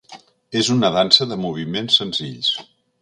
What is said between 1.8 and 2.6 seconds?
senzills.